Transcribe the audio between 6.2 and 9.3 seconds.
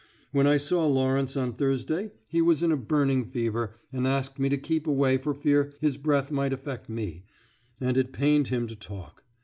might affect me, and it pained him to talk.